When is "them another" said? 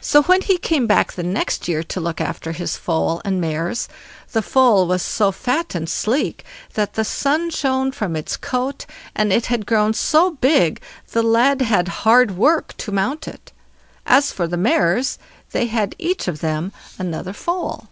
16.40-17.34